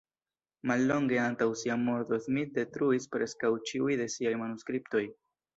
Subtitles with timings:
[0.69, 5.05] Mallonge antaŭ sia morto Smith detruis preskaŭ ĉiuj de siaj manuskriptoj.